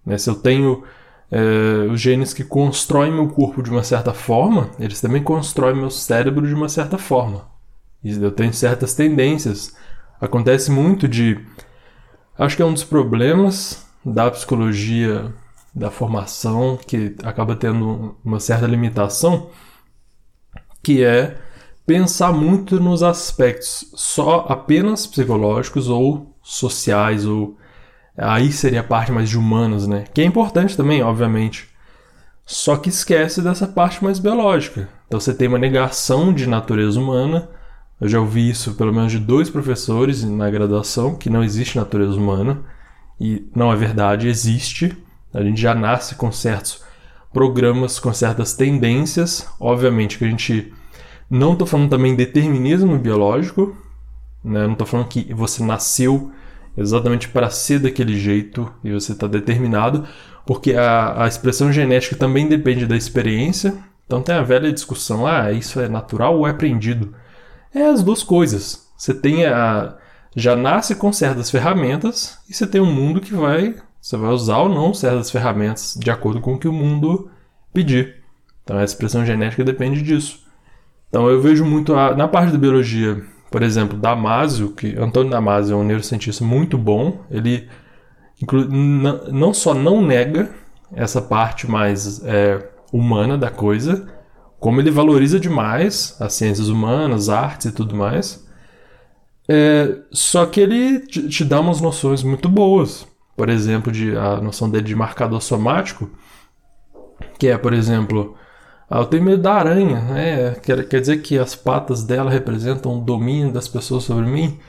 Né? 0.05 0.17
Se 0.17 0.29
eu 0.29 0.35
tenho 0.35 0.83
é, 1.31 1.87
os 1.91 1.99
genes 1.99 2.33
que 2.33 2.43
constroem 2.43 3.11
meu 3.11 3.27
corpo 3.27 3.61
de 3.61 3.69
uma 3.69 3.83
certa 3.83 4.13
forma, 4.13 4.69
eles 4.79 4.99
também 4.99 5.23
constroem 5.23 5.75
meu 5.75 5.89
cérebro 5.89 6.47
de 6.47 6.53
uma 6.53 6.69
certa 6.69 6.97
forma. 6.97 7.47
E 8.03 8.11
eu 8.11 8.31
tenho 8.31 8.53
certas 8.53 8.93
tendências. 8.93 9.75
Acontece 10.19 10.71
muito 10.71 11.07
de. 11.07 11.39
Acho 12.37 12.55
que 12.55 12.61
é 12.61 12.65
um 12.65 12.73
dos 12.73 12.83
problemas 12.83 13.85
da 14.05 14.31
psicologia 14.31 15.33
da 15.75 15.91
formação 15.91 16.77
que 16.77 17.15
acaba 17.23 17.55
tendo 17.55 18.17
uma 18.23 18.39
certa 18.39 18.65
limitação, 18.65 19.49
que 20.81 21.03
é 21.03 21.37
pensar 21.89 22.31
muito 22.31 22.79
nos 22.79 23.01
aspectos 23.01 23.91
só 23.95 24.45
apenas 24.47 25.07
psicológicos 25.07 25.89
ou 25.89 26.35
sociais 26.43 27.25
ou 27.25 27.57
aí 28.15 28.51
seria 28.51 28.81
a 28.81 28.83
parte 28.83 29.11
mais 29.11 29.27
de 29.27 29.35
humanos, 29.35 29.87
né? 29.87 30.03
Que 30.13 30.21
é 30.21 30.23
importante 30.23 30.77
também, 30.77 31.01
obviamente. 31.01 31.67
Só 32.45 32.77
que 32.77 32.89
esquece 32.89 33.41
dessa 33.41 33.65
parte 33.65 34.03
mais 34.03 34.19
biológica. 34.19 34.87
Então 35.07 35.19
você 35.19 35.33
tem 35.33 35.47
uma 35.47 35.57
negação 35.57 36.31
de 36.31 36.45
natureza 36.45 36.99
humana. 36.99 37.49
Eu 37.99 38.07
já 38.07 38.19
ouvi 38.19 38.47
isso 38.47 38.75
pelo 38.75 38.93
menos 38.93 39.11
de 39.11 39.17
dois 39.17 39.49
professores 39.49 40.23
na 40.23 40.47
graduação, 40.47 41.15
que 41.15 41.27
não 41.27 41.43
existe 41.43 41.75
natureza 41.75 42.19
humana. 42.19 42.61
E 43.19 43.49
não 43.55 43.73
é 43.73 43.75
verdade, 43.75 44.27
existe. 44.27 44.95
A 45.33 45.41
gente 45.41 45.59
já 45.59 45.73
nasce 45.73 46.13
com 46.13 46.31
certos 46.31 46.83
programas, 47.33 47.97
com 47.97 48.13
certas 48.13 48.53
tendências. 48.53 49.47
Obviamente 49.59 50.19
que 50.19 50.25
a 50.25 50.29
gente. 50.29 50.71
Não 51.29 51.53
estou 51.53 51.67
falando 51.67 51.89
também 51.89 52.15
determinismo 52.15 52.97
biológico, 52.97 53.77
né? 54.43 54.65
não 54.65 54.73
estou 54.73 54.87
falando 54.87 55.07
que 55.07 55.33
você 55.33 55.63
nasceu 55.63 56.31
exatamente 56.77 57.27
para 57.29 57.49
ser 57.49 57.79
daquele 57.79 58.17
jeito 58.17 58.71
e 58.83 58.91
você 58.91 59.11
está 59.11 59.27
determinado, 59.27 60.07
porque 60.45 60.73
a, 60.73 61.23
a 61.23 61.27
expressão 61.27 61.71
genética 61.71 62.15
também 62.15 62.47
depende 62.47 62.87
da 62.87 62.97
experiência. 62.97 63.77
Então 64.05 64.21
tem 64.21 64.33
a 64.33 64.41
velha 64.41 64.73
discussão: 64.73 65.27
ah, 65.27 65.51
isso 65.51 65.79
é 65.79 65.87
natural 65.87 66.37
ou 66.37 66.47
é 66.47 66.51
aprendido? 66.51 67.13
É 67.73 67.85
as 67.85 68.01
duas 68.01 68.23
coisas. 68.23 68.87
Você 68.97 69.13
tem 69.13 69.45
a. 69.45 69.95
Já 70.35 70.55
nasce 70.55 70.95
com 70.95 71.11
certas 71.11 71.49
ferramentas 71.49 72.37
e 72.49 72.53
você 72.53 72.65
tem 72.65 72.79
um 72.79 72.91
mundo 72.91 73.19
que 73.19 73.33
vai 73.33 73.75
você 74.01 74.15
vai 74.15 74.31
usar 74.31 74.59
ou 74.59 74.69
não 74.69 74.93
certas 74.93 75.29
ferramentas 75.29 75.95
de 75.99 76.09
acordo 76.09 76.39
com 76.39 76.53
o 76.53 76.59
que 76.59 76.67
o 76.67 76.73
mundo 76.73 77.29
pedir. 77.73 78.23
Então 78.63 78.77
a 78.77 78.83
expressão 78.83 79.25
genética 79.25 79.63
depende 79.63 80.01
disso. 80.01 80.47
Então 81.09 81.27
eu 81.29 81.41
vejo 81.41 81.65
muito 81.65 81.93
a, 81.95 82.15
na 82.15 82.27
parte 82.27 82.51
da 82.51 82.57
biologia, 82.57 83.21
por 83.51 83.63
exemplo, 83.63 83.97
Damasio, 83.97 84.71
que 84.71 84.95
Antônio 84.97 85.31
Damasio 85.31 85.73
é 85.73 85.75
um 85.75 85.83
neurocientista 85.83 86.43
muito 86.45 86.77
bom, 86.77 87.21
ele 87.29 87.67
não 88.79 89.53
só 89.53 89.73
não 89.73 90.01
nega 90.01 90.49
essa 90.93 91.21
parte 91.21 91.69
mais 91.69 92.23
é, 92.23 92.69
humana 92.93 93.37
da 93.37 93.49
coisa, 93.49 94.07
como 94.59 94.79
ele 94.79 94.91
valoriza 94.91 95.39
demais 95.39 96.15
as 96.19 96.33
ciências 96.33 96.69
humanas, 96.69 97.27
artes 97.27 97.67
e 97.67 97.71
tudo 97.71 97.95
mais. 97.95 98.47
É, 99.49 99.97
só 100.11 100.45
que 100.45 100.61
ele 100.61 100.99
te, 100.99 101.27
te 101.27 101.43
dá 101.43 101.59
umas 101.59 101.81
noções 101.81 102.23
muito 102.23 102.47
boas 102.47 103.07
por 103.39 103.47
exemplo, 103.47 103.89
de 103.89 104.17
a 104.17 104.35
noção 104.41 104.69
dele 104.69 104.83
de 104.83 104.93
marcador 104.93 105.41
somático, 105.41 106.09
que 107.37 107.47
é, 107.47 107.57
por 107.57 107.71
exemplo, 107.71 108.35
ah, 108.89 108.99
eu 108.99 109.05
tenho 109.05 109.23
medo 109.23 109.41
da 109.41 109.53
aranha, 109.53 110.01
né? 110.01 110.55
quer, 110.63 110.87
quer 110.87 110.99
dizer 110.99 111.21
que 111.21 111.37
as 111.37 111.55
patas 111.55 112.03
dela 112.03 112.31
representam 112.31 112.97
o 112.97 113.01
domínio 113.01 113.51
das 113.51 113.67
pessoas 113.67 114.03
sobre 114.03 114.25
mim? 114.25 114.59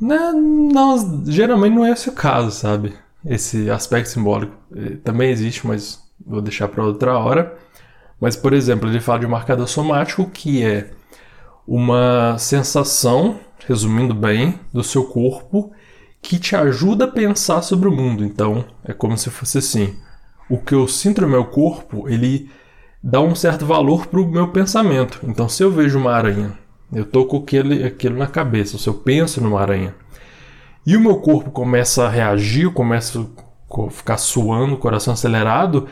Né? 0.00 0.32
Não, 0.32 1.24
geralmente 1.26 1.74
não 1.74 1.84
é 1.84 1.90
esse 1.92 2.08
o 2.08 2.12
caso, 2.12 2.50
sabe? 2.50 2.94
Esse 3.24 3.70
aspecto 3.70 4.08
simbólico 4.08 4.54
eh, 4.74 4.96
também 5.04 5.30
existe, 5.30 5.66
mas 5.66 6.02
vou 6.26 6.42
deixar 6.42 6.68
para 6.68 6.84
outra 6.84 7.16
hora. 7.16 7.56
Mas, 8.20 8.36
por 8.36 8.52
exemplo, 8.52 8.88
ele 8.88 9.00
fala 9.00 9.20
de 9.20 9.26
marcador 9.26 9.68
somático, 9.68 10.28
que 10.30 10.62
é 10.62 10.90
uma 11.66 12.36
sensação, 12.38 13.38
resumindo 13.66 14.14
bem, 14.14 14.58
do 14.72 14.82
seu 14.82 15.04
corpo 15.04 15.72
que 16.20 16.38
te 16.38 16.56
ajuda 16.56 17.04
a 17.04 17.10
pensar 17.10 17.62
sobre 17.62 17.88
o 17.88 17.92
mundo. 17.92 18.24
Então, 18.24 18.64
é 18.84 18.92
como 18.92 19.16
se 19.16 19.30
fosse 19.30 19.58
assim: 19.58 19.96
o 20.48 20.58
que 20.58 20.74
eu 20.74 20.88
sinto 20.88 21.20
no 21.20 21.28
meu 21.28 21.44
corpo, 21.44 22.08
ele 22.08 22.50
dá 23.04 23.20
um 23.20 23.34
certo 23.34 23.66
valor 23.66 24.06
para 24.06 24.18
o 24.18 24.26
meu 24.26 24.48
pensamento. 24.48 25.20
Então, 25.24 25.46
se 25.46 25.62
eu 25.62 25.70
vejo 25.70 25.98
uma 25.98 26.12
aranha, 26.12 26.52
eu 26.90 27.04
tô 27.04 27.26
com 27.26 27.36
aquele, 27.36 27.84
aquilo 27.84 28.16
na 28.16 28.26
cabeça, 28.26 28.78
se 28.78 28.88
eu 28.88 28.94
penso 28.94 29.42
numa 29.42 29.60
aranha, 29.60 29.94
e 30.86 30.96
o 30.96 31.00
meu 31.00 31.16
corpo 31.16 31.50
começa 31.50 32.06
a 32.06 32.08
reagir, 32.08 32.70
começa 32.70 33.20
a 33.20 33.90
ficar 33.90 34.16
suando, 34.16 34.78
coração 34.78 35.12
acelerado, 35.12 35.86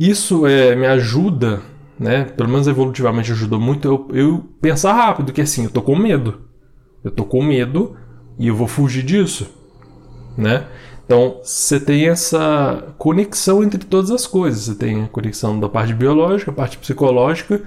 isso 0.00 0.46
é, 0.46 0.74
me 0.74 0.86
ajuda, 0.86 1.60
né? 2.00 2.24
Pelo 2.24 2.48
menos 2.48 2.66
evolutivamente 2.66 3.32
ajudou 3.32 3.60
muito 3.60 3.86
eu, 3.86 4.08
eu 4.16 4.44
pensar 4.60 4.94
rápido, 4.94 5.32
que 5.32 5.42
assim, 5.42 5.64
eu 5.64 5.70
tô 5.70 5.82
com 5.82 5.96
medo. 5.96 6.42
Eu 7.04 7.10
tô 7.10 7.24
com 7.24 7.42
medo 7.42 7.96
e 8.38 8.48
eu 8.48 8.54
vou 8.56 8.68
fugir 8.68 9.02
disso 9.02 9.58
né? 10.38 10.64
Então, 11.08 11.40
você 11.42 11.80
tem 11.80 12.06
essa 12.06 12.92
conexão 12.98 13.64
entre 13.64 13.82
todas 13.82 14.10
as 14.10 14.26
coisas. 14.26 14.64
Você 14.64 14.74
tem 14.74 15.04
a 15.04 15.08
conexão 15.08 15.58
da 15.58 15.66
parte 15.66 15.94
biológica, 15.94 16.50
a 16.50 16.54
parte 16.54 16.76
psicológica 16.76 17.62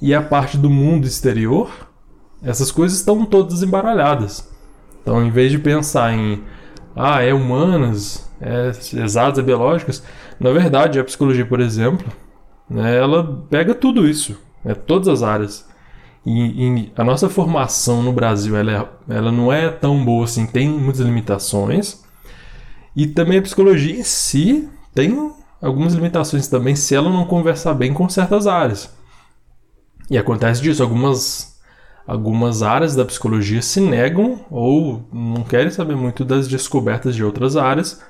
e 0.00 0.14
a 0.14 0.22
parte 0.22 0.56
do 0.56 0.70
mundo 0.70 1.04
exterior. 1.04 1.68
Essas 2.40 2.70
coisas 2.70 2.96
estão 2.96 3.26
todas 3.26 3.60
embaralhadas. 3.64 4.48
Então, 5.02 5.20
em 5.26 5.32
vez 5.32 5.50
de 5.50 5.58
pensar 5.58 6.12
em 6.12 6.44
ah, 6.94 7.20
é 7.24 7.34
humanas, 7.34 8.30
é 8.40 8.68
exatas, 9.02 9.40
é 9.40 9.42
biológicas, 9.42 10.04
na 10.38 10.52
verdade, 10.52 11.00
a 11.00 11.04
psicologia, 11.04 11.44
por 11.44 11.58
exemplo, 11.58 12.06
né, 12.70 12.96
ela 12.96 13.44
pega 13.50 13.74
tudo 13.74 14.06
isso, 14.06 14.40
né, 14.64 14.74
todas 14.74 15.08
as 15.08 15.24
áreas. 15.24 15.68
E, 16.24 16.68
e, 16.68 16.92
a 16.96 17.02
nossa 17.02 17.28
formação 17.28 18.00
no 18.00 18.12
Brasil 18.12 18.56
ela, 18.56 18.72
é, 19.08 19.16
ela 19.16 19.32
não 19.32 19.52
é 19.52 19.70
tão 19.70 20.04
boa 20.04 20.24
assim, 20.24 20.46
tem 20.46 20.68
muitas 20.68 21.00
limitações, 21.00 22.05
e 22.96 23.06
também 23.06 23.38
a 23.38 23.42
psicologia 23.42 23.94
em 23.94 24.02
si 24.02 24.66
tem 24.94 25.30
algumas 25.60 25.92
limitações 25.92 26.48
também 26.48 26.74
se 26.74 26.94
ela 26.94 27.10
não 27.10 27.26
conversar 27.26 27.74
bem 27.74 27.92
com 27.92 28.08
certas 28.08 28.46
áreas. 28.46 28.90
E 30.10 30.16
acontece 30.16 30.62
disso, 30.62 30.82
algumas, 30.82 31.60
algumas 32.06 32.62
áreas 32.62 32.96
da 32.96 33.04
psicologia 33.04 33.60
se 33.60 33.80
negam 33.80 34.40
ou 34.50 35.06
não 35.12 35.42
querem 35.42 35.70
saber 35.70 35.94
muito 35.94 36.24
das 36.24 36.48
descobertas 36.48 37.14
de 37.14 37.22
outras 37.22 37.54
áreas, 37.54 38.02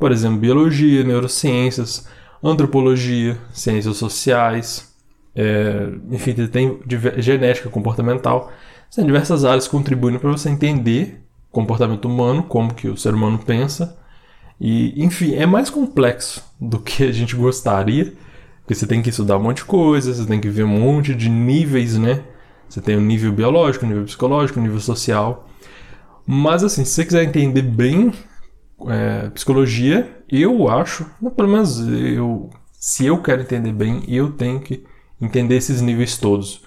por 0.00 0.10
exemplo, 0.10 0.38
biologia, 0.38 1.04
neurociências, 1.04 2.08
antropologia, 2.42 3.38
ciências 3.52 3.96
sociais, 3.96 4.92
é, 5.36 5.88
enfim, 6.10 6.34
tem 6.48 6.80
genética 7.18 7.68
comportamental. 7.68 8.50
Tem 8.92 9.06
diversas 9.06 9.44
áreas 9.44 9.68
contribuindo 9.68 10.18
para 10.18 10.30
você 10.30 10.48
entender 10.48 11.20
comportamento 11.52 12.06
humano, 12.06 12.42
como 12.42 12.74
que 12.74 12.88
o 12.88 12.96
ser 12.96 13.14
humano 13.14 13.38
pensa 13.38 13.96
e, 14.66 15.04
enfim, 15.04 15.34
é 15.34 15.44
mais 15.44 15.68
complexo 15.68 16.42
do 16.58 16.78
que 16.78 17.04
a 17.04 17.12
gente 17.12 17.36
gostaria, 17.36 18.14
porque 18.62 18.74
você 18.74 18.86
tem 18.86 19.02
que 19.02 19.10
estudar 19.10 19.36
um 19.36 19.42
monte 19.42 19.58
de 19.58 19.66
coisa, 19.66 20.14
você 20.14 20.24
tem 20.24 20.40
que 20.40 20.48
ver 20.48 20.64
um 20.64 20.68
monte 20.68 21.14
de 21.14 21.28
níveis, 21.28 21.98
né? 21.98 22.22
Você 22.66 22.80
tem 22.80 22.96
o 22.96 22.98
um 22.98 23.02
nível 23.02 23.30
biológico, 23.30 23.84
um 23.84 23.88
nível 23.90 24.04
psicológico, 24.04 24.58
um 24.58 24.62
nível 24.62 24.80
social. 24.80 25.46
Mas, 26.26 26.64
assim, 26.64 26.82
se 26.82 26.92
você 26.92 27.04
quiser 27.04 27.24
entender 27.24 27.60
bem 27.60 28.10
é, 28.88 29.28
psicologia, 29.34 30.24
eu 30.30 30.66
acho, 30.70 31.04
pelo 31.36 31.48
menos 31.50 31.86
eu, 31.86 32.48
se 32.72 33.04
eu 33.04 33.20
quero 33.20 33.42
entender 33.42 33.74
bem, 33.74 34.02
eu 34.08 34.30
tenho 34.30 34.60
que 34.60 34.82
entender 35.20 35.56
esses 35.56 35.82
níveis 35.82 36.16
todos. 36.16 36.62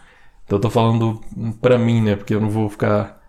Então, 0.45 0.59
eu 0.59 0.61
tô 0.61 0.69
falando 0.69 1.19
para 1.59 1.79
mim, 1.79 1.99
né? 2.03 2.15
Porque 2.15 2.35
eu 2.35 2.41
não 2.41 2.51
vou 2.51 2.69
ficar 2.69 3.19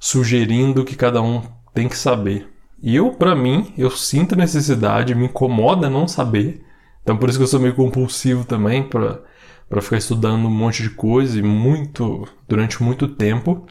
sugerindo 0.00 0.84
que 0.84 0.96
cada 0.96 1.22
um 1.22 1.44
tem 1.72 1.88
que 1.88 1.96
saber. 1.96 2.55
Eu, 2.88 3.10
para 3.10 3.34
mim, 3.34 3.74
eu 3.76 3.90
sinto 3.90 4.36
necessidade, 4.36 5.12
me 5.12 5.24
incomoda 5.26 5.90
não 5.90 6.06
saber. 6.06 6.64
Então 7.02 7.16
por 7.16 7.28
isso 7.28 7.36
que 7.36 7.42
eu 7.42 7.48
sou 7.48 7.58
meio 7.58 7.74
compulsivo 7.74 8.44
também 8.44 8.82
para 8.88 9.20
para 9.68 9.82
ficar 9.82 9.96
estudando 9.96 10.46
um 10.46 10.50
monte 10.50 10.80
de 10.84 10.90
coisa 10.90 11.36
e 11.36 11.42
muito 11.42 12.24
durante 12.48 12.80
muito 12.80 13.08
tempo. 13.08 13.66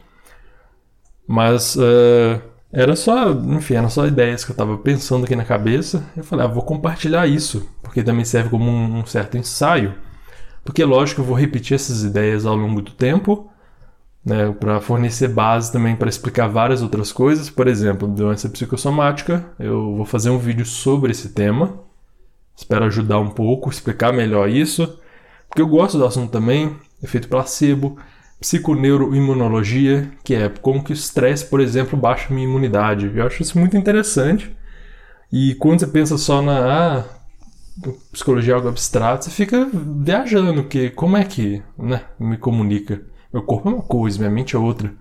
Mas 1.26 1.74
uh, 1.76 2.38
era 2.70 2.94
só, 2.94 3.30
enfim, 3.32 3.74
eram 3.76 3.88
só 3.88 4.06
ideias 4.06 4.44
que 4.44 4.50
eu 4.50 4.54
estava 4.54 4.76
pensando 4.76 5.24
aqui 5.24 5.34
na 5.34 5.44
cabeça. 5.44 6.04
Eu 6.14 6.22
falei, 6.22 6.44
ah, 6.44 6.48
vou 6.48 6.62
compartilhar 6.62 7.26
isso, 7.26 7.66
porque 7.82 8.02
também 8.02 8.26
serve 8.26 8.50
como 8.50 8.70
um, 8.70 8.98
um 8.98 9.06
certo 9.06 9.38
ensaio. 9.38 9.94
Porque 10.64 10.84
lógico, 10.84 11.22
eu 11.22 11.24
vou 11.24 11.36
repetir 11.36 11.74
essas 11.74 12.04
ideias 12.04 12.44
ao 12.44 12.54
longo 12.54 12.82
do 12.82 12.90
tempo, 12.90 13.50
né, 14.26 14.52
para 14.58 14.80
fornecer 14.80 15.28
base 15.28 15.70
também 15.70 15.94
para 15.94 16.08
explicar 16.08 16.48
várias 16.48 16.82
outras 16.82 17.12
coisas. 17.12 17.48
Por 17.48 17.68
exemplo, 17.68 18.08
doença 18.08 18.48
psicossomática, 18.48 19.46
eu 19.56 19.94
vou 19.94 20.04
fazer 20.04 20.30
um 20.30 20.38
vídeo 20.38 20.66
sobre 20.66 21.12
esse 21.12 21.28
tema. 21.28 21.78
Espero 22.56 22.86
ajudar 22.86 23.20
um 23.20 23.30
pouco, 23.30 23.70
explicar 23.70 24.12
melhor 24.12 24.48
isso, 24.48 24.98
porque 25.48 25.62
eu 25.62 25.68
gosto 25.68 25.96
do 25.96 26.04
assunto 26.04 26.32
também. 26.32 26.74
efeito 27.00 27.28
placebo, 27.28 27.98
psiconeuroimunologia, 28.40 30.10
que 30.24 30.34
é 30.34 30.48
como 30.48 30.82
que 30.82 30.90
o 30.90 30.94
estresse, 30.94 31.46
por 31.46 31.60
exemplo, 31.60 31.96
baixa 31.96 32.26
a 32.28 32.34
minha 32.34 32.48
imunidade. 32.48 33.12
Eu 33.14 33.24
acho 33.24 33.42
isso 33.42 33.56
muito 33.56 33.76
interessante. 33.76 34.56
E 35.32 35.54
quando 35.54 35.80
você 35.80 35.86
pensa 35.86 36.18
só 36.18 36.42
na 36.42 36.98
ah, 36.98 37.04
psicologia 38.12 38.54
algo 38.54 38.68
abstrato, 38.68 39.26
você 39.26 39.30
fica 39.30 39.68
viajando, 39.72 40.64
que 40.64 40.90
como 40.90 41.16
é 41.16 41.24
que 41.24 41.62
né, 41.78 42.02
me 42.18 42.36
comunica? 42.36 43.02
Meu 43.36 43.42
corpo 43.42 43.68
é 43.68 43.72
uma 43.74 43.82
coisa, 43.82 44.16
minha 44.18 44.30
mente 44.30 44.56
é 44.56 44.58
outra. 44.58 44.94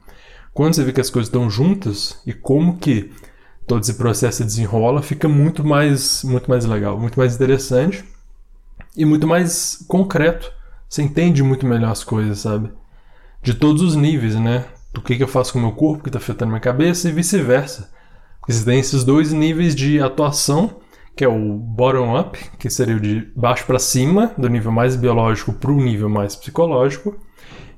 Quando 0.54 0.74
você 0.74 0.84
vê 0.84 0.92
que 0.92 1.00
as 1.00 1.10
coisas 1.10 1.30
estão 1.30 1.50
juntas 1.50 2.20
e 2.28 2.34
como 2.34 2.76
que 2.76 3.10
todo 3.66 3.82
esse 3.82 3.94
processo 3.94 4.40
se 4.40 4.44
desenrola, 4.44 5.02
fica 5.02 5.30
muito 5.30 5.64
mais, 5.64 6.22
muito 6.22 6.50
mais 6.50 6.66
legal, 6.66 7.00
muito 7.00 7.18
mais 7.18 7.34
interessante 7.34 8.04
e 8.94 9.06
muito 9.06 9.26
mais 9.26 9.86
concreto. 9.88 10.52
Você 10.90 11.02
entende 11.02 11.42
muito 11.42 11.66
melhor 11.66 11.92
as 11.92 12.04
coisas, 12.04 12.40
sabe? 12.40 12.74
De 13.42 13.54
todos 13.54 13.82
os 13.82 13.96
níveis, 13.96 14.36
né? 14.36 14.66
Do 14.92 15.00
que, 15.00 15.16
que 15.16 15.24
eu 15.24 15.30
faço 15.30 15.54
com 15.54 15.60
o 15.60 15.62
meu 15.62 15.72
corpo, 15.72 16.04
que 16.04 16.10
está 16.10 16.20
afetando 16.20 16.50
minha 16.50 16.60
cabeça 16.60 17.08
e 17.08 17.14
vice-versa. 17.14 17.90
Porque 18.42 18.52
tem 18.52 18.82
esses 18.82 19.06
dois 19.06 19.32
níveis 19.32 19.74
de 19.74 20.02
atuação, 20.02 20.82
que 21.16 21.24
é 21.24 21.28
o 21.30 21.54
bottom-up, 21.54 22.38
que 22.60 22.70
seria 22.70 22.98
o 22.98 23.00
de 23.00 23.32
baixo 23.34 23.66
para 23.66 23.80
cima, 23.80 24.34
do 24.38 24.50
nível 24.50 24.74
mais 24.74 24.98
biológico 24.98 25.54
para 25.54 25.72
o 25.72 25.78
nível 25.78 26.10
mais 26.10 26.36
psicológico, 26.36 27.18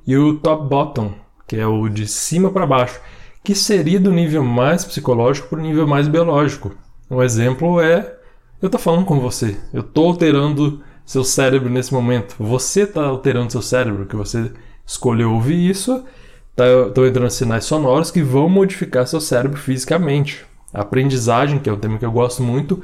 e 0.07 0.17
o 0.17 0.39
top-bottom, 0.39 1.13
que 1.45 1.57
é 1.57 1.67
o 1.67 1.89
de 1.89 2.07
cima 2.07 2.49
para 2.49 2.65
baixo, 2.65 2.99
que 3.43 3.53
seria 3.53 3.99
do 3.99 4.11
nível 4.11 4.43
mais 4.43 4.83
psicológico 4.85 5.49
para 5.49 5.59
o 5.59 5.61
nível 5.61 5.85
mais 5.85 6.07
biológico. 6.07 6.71
Um 7.11 7.21
exemplo 7.21 7.79
é 7.79 8.17
eu 8.59 8.71
tô 8.71 8.79
falando 8.79 9.05
com 9.05 9.19
você, 9.19 9.55
eu 9.71 9.83
tô 9.83 10.05
alterando 10.05 10.81
seu 11.05 11.23
cérebro 11.23 11.69
nesse 11.69 11.93
momento. 11.93 12.35
Você 12.39 12.81
está 12.81 13.05
alterando 13.05 13.51
seu 13.51 13.61
cérebro, 13.61 14.07
que 14.07 14.15
você 14.15 14.51
escolheu 14.85 15.31
ouvir 15.31 15.69
isso. 15.69 16.03
Estão 16.49 16.91
tá, 16.91 17.07
entrando 17.07 17.29
sinais 17.29 17.65
sonoros 17.65 18.09
que 18.09 18.23
vão 18.23 18.49
modificar 18.49 19.05
seu 19.05 19.21
cérebro 19.21 19.59
fisicamente. 19.59 20.43
Aprendizagem, 20.73 21.59
que 21.59 21.69
é 21.69 21.73
um 21.73 21.77
tema 21.77 21.99
que 21.99 22.05
eu 22.05 22.11
gosto 22.11 22.41
muito, 22.41 22.81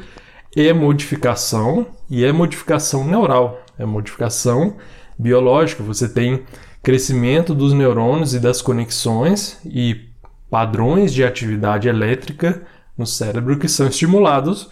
é 0.56 0.72
modificação 0.72 1.88
e 2.08 2.24
é 2.24 2.32
modificação 2.32 3.03
neural, 3.03 3.60
é 3.77 3.86
modificação 3.86 4.77
biológica. 5.18 5.82
Você 5.84 6.08
tem 6.08 6.44
crescimento 6.83 7.55
dos 7.55 7.71
neurônios 7.71 8.35
e 8.35 8.39
das 8.39 8.61
conexões 8.61 9.57
e 9.65 10.09
padrões 10.51 11.13
de 11.13 11.23
atividade 11.23 11.87
elétrica 11.87 12.61
no 12.97 13.07
cérebro 13.07 13.57
que 13.57 13.69
são 13.69 13.87
estimulados 13.87 14.69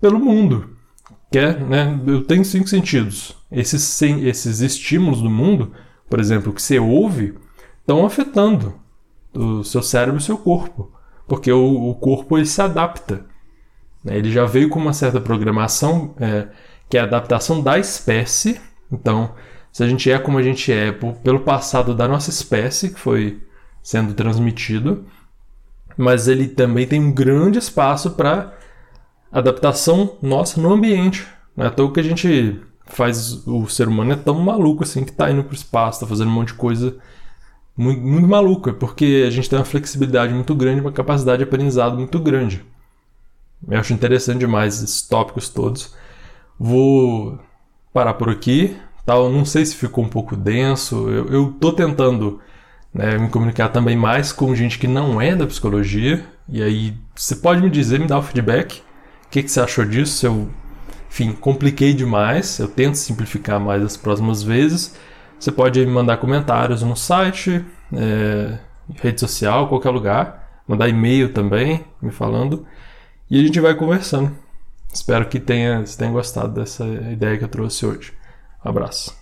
pelo 0.00 0.18
mundo. 0.18 0.70
Que 1.30 1.38
é, 1.38 1.56
né, 1.58 2.00
eu 2.06 2.24
tenho 2.24 2.44
cinco 2.44 2.66
sentidos. 2.68 3.36
Esses, 3.50 4.02
esses 4.02 4.60
estímulos 4.60 5.20
do 5.20 5.30
mundo, 5.30 5.72
por 6.08 6.18
exemplo, 6.18 6.52
que 6.52 6.60
você 6.60 6.78
ouve, 6.78 7.34
estão 7.80 8.04
afetando 8.04 8.74
o 9.34 9.62
seu 9.62 9.82
cérebro 9.82 10.16
e 10.16 10.22
o 10.22 10.24
seu 10.24 10.38
corpo. 10.38 10.90
Porque 11.28 11.52
o, 11.52 11.90
o 11.90 11.94
corpo 11.94 12.36
ele 12.36 12.46
se 12.46 12.60
adapta. 12.60 13.26
Né? 14.02 14.16
Ele 14.16 14.30
já 14.30 14.44
veio 14.46 14.68
com 14.70 14.80
uma 14.80 14.92
certa 14.92 15.20
programação, 15.20 16.14
é, 16.18 16.48
que 16.88 16.96
é 16.96 17.00
a 17.00 17.04
adaptação 17.04 17.62
da 17.62 17.78
espécie. 17.78 18.60
Então, 18.90 19.34
se 19.72 19.82
a 19.82 19.88
gente 19.88 20.10
é 20.10 20.18
como 20.18 20.38
a 20.38 20.42
gente 20.42 20.70
é 20.70 20.92
pelo 20.92 21.40
passado 21.40 21.94
da 21.94 22.06
nossa 22.06 22.30
espécie, 22.30 22.90
que 22.90 23.00
foi 23.00 23.42
sendo 23.82 24.12
transmitido, 24.14 25.06
mas 25.96 26.28
ele 26.28 26.46
também 26.46 26.86
tem 26.86 27.00
um 27.00 27.12
grande 27.12 27.58
espaço 27.58 28.10
para 28.12 28.52
adaptação 29.30 30.18
nossa 30.20 30.60
no 30.60 30.72
ambiente. 30.72 31.26
Não 31.56 31.64
é 31.64 31.68
à 31.68 31.70
toa 31.70 31.92
que 31.92 32.00
a 32.00 32.04
gente 32.04 32.60
faz. 32.86 33.46
O 33.46 33.66
ser 33.66 33.88
humano 33.88 34.12
é 34.12 34.16
tão 34.16 34.38
maluco 34.40 34.84
assim 34.84 35.04
que 35.04 35.12
tá 35.12 35.30
indo 35.30 35.44
pro 35.44 35.54
espaço, 35.54 36.00
tá 36.00 36.06
fazendo 36.06 36.28
um 36.28 36.34
monte 36.34 36.48
de 36.48 36.54
coisa 36.54 36.96
muito, 37.76 38.02
muito 38.02 38.28
maluca, 38.28 38.72
porque 38.72 39.24
a 39.26 39.30
gente 39.30 39.48
tem 39.48 39.58
uma 39.58 39.64
flexibilidade 39.64 40.34
muito 40.34 40.54
grande, 40.54 40.80
uma 40.80 40.92
capacidade 40.92 41.38
de 41.38 41.44
aprendizado 41.44 41.96
muito 41.96 42.18
grande. 42.20 42.62
Eu 43.66 43.78
acho 43.78 43.92
interessante 43.92 44.40
demais 44.40 44.82
esses 44.82 45.02
tópicos 45.02 45.48
todos. 45.48 45.94
Vou 46.58 47.38
parar 47.92 48.14
por 48.14 48.28
aqui. 48.28 48.76
Tal, 49.04 49.30
não 49.30 49.44
sei 49.44 49.66
se 49.66 49.76
ficou 49.76 50.04
um 50.04 50.08
pouco 50.08 50.36
denso. 50.36 51.08
Eu, 51.08 51.28
eu 51.28 51.52
tô 51.60 51.72
tentando 51.72 52.40
né, 52.94 53.18
me 53.18 53.28
comunicar 53.28 53.68
também 53.68 53.96
mais 53.96 54.32
com 54.32 54.54
gente 54.54 54.78
que 54.78 54.86
não 54.86 55.20
é 55.20 55.34
da 55.34 55.46
psicologia. 55.46 56.24
E 56.48 56.62
aí 56.62 56.94
você 57.14 57.36
pode 57.36 57.60
me 57.60 57.70
dizer, 57.70 57.98
me 57.98 58.06
dar 58.06 58.18
o 58.18 58.22
feedback 58.22 58.82
que, 59.32 59.42
que 59.42 59.50
você 59.50 59.60
achou 59.60 59.84
disso? 59.86 60.18
Se 60.18 60.26
eu, 60.26 60.50
enfim, 61.08 61.32
compliquei 61.32 61.94
demais, 61.94 62.58
eu 62.58 62.68
tento 62.68 62.96
simplificar 62.96 63.58
mais 63.58 63.82
as 63.82 63.96
próximas 63.96 64.42
vezes. 64.42 64.94
Você 65.40 65.50
pode 65.50 65.80
me 65.80 65.90
mandar 65.90 66.18
comentários 66.18 66.82
no 66.82 66.94
site, 66.94 67.64
é, 67.94 68.58
rede 68.96 69.18
social, 69.18 69.68
qualquer 69.68 69.88
lugar. 69.88 70.62
Mandar 70.68 70.86
e-mail 70.86 71.32
também, 71.32 71.82
me 72.00 72.12
falando. 72.12 72.66
E 73.30 73.40
a 73.40 73.42
gente 73.42 73.58
vai 73.58 73.74
conversando. 73.74 74.32
Espero 74.92 75.26
que 75.26 75.40
tenha, 75.40 75.82
tenha 75.96 76.12
gostado 76.12 76.52
dessa 76.52 76.84
ideia 76.84 77.38
que 77.38 77.44
eu 77.44 77.48
trouxe 77.48 77.86
hoje. 77.86 78.12
Abraço. 78.64 79.21